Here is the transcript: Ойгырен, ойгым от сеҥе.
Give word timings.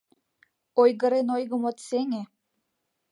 Ойгырен, 0.81 1.27
ойгым 1.35 1.63
от 1.69 1.77
сеҥе. 1.87 2.23